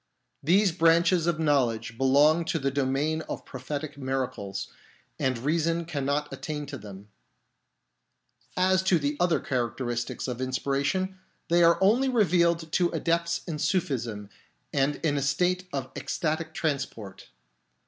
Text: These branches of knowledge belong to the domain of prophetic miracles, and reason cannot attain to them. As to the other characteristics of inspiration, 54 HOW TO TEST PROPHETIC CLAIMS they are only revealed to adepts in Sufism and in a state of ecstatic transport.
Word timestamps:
These 0.41 0.71
branches 0.71 1.27
of 1.27 1.37
knowledge 1.39 1.95
belong 1.95 2.43
to 2.45 2.57
the 2.57 2.71
domain 2.71 3.21
of 3.29 3.45
prophetic 3.45 3.99
miracles, 3.99 4.69
and 5.19 5.37
reason 5.37 5.85
cannot 5.85 6.33
attain 6.33 6.65
to 6.65 6.79
them. 6.79 7.09
As 8.57 8.81
to 8.81 8.97
the 8.97 9.15
other 9.19 9.39
characteristics 9.39 10.27
of 10.27 10.41
inspiration, 10.41 11.01
54 11.01 11.19
HOW 11.19 11.19
TO 11.19 11.19
TEST 11.19 11.51
PROPHETIC 11.51 11.61
CLAIMS 11.61 11.61
they 11.61 11.63
are 11.63 11.83
only 11.87 12.09
revealed 12.09 12.71
to 12.71 12.89
adepts 12.89 13.41
in 13.47 13.59
Sufism 13.59 14.29
and 14.73 14.95
in 15.05 15.17
a 15.17 15.21
state 15.21 15.67
of 15.71 15.91
ecstatic 15.95 16.55
transport. 16.55 17.29